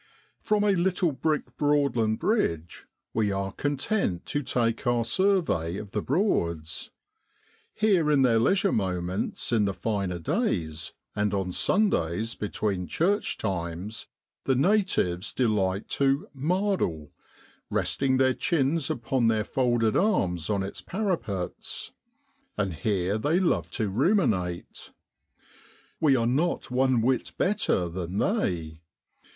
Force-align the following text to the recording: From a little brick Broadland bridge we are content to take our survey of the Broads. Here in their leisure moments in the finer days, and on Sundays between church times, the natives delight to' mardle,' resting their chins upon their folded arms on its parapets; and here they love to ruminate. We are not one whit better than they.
From 0.39 0.63
a 0.63 0.71
little 0.71 1.11
brick 1.11 1.55
Broadland 1.57 2.17
bridge 2.17 2.87
we 3.13 3.31
are 3.31 3.51
content 3.51 4.25
to 4.25 4.41
take 4.41 4.87
our 4.87 5.05
survey 5.05 5.77
of 5.77 5.91
the 5.91 6.01
Broads. 6.01 6.89
Here 7.75 8.09
in 8.09 8.23
their 8.23 8.39
leisure 8.39 8.71
moments 8.71 9.51
in 9.51 9.65
the 9.65 9.75
finer 9.75 10.17
days, 10.17 10.93
and 11.15 11.35
on 11.35 11.51
Sundays 11.51 12.33
between 12.33 12.87
church 12.87 13.37
times, 13.37 14.07
the 14.45 14.55
natives 14.55 15.31
delight 15.31 15.87
to' 15.89 16.27
mardle,' 16.33 17.11
resting 17.69 18.17
their 18.17 18.33
chins 18.33 18.89
upon 18.89 19.27
their 19.27 19.43
folded 19.43 19.95
arms 19.95 20.49
on 20.49 20.63
its 20.63 20.81
parapets; 20.81 21.91
and 22.57 22.73
here 22.73 23.19
they 23.19 23.39
love 23.39 23.69
to 23.73 23.87
ruminate. 23.87 24.93
We 25.99 26.15
are 26.15 26.25
not 26.25 26.71
one 26.71 27.03
whit 27.03 27.33
better 27.37 27.87
than 27.87 28.17
they. 28.17 28.81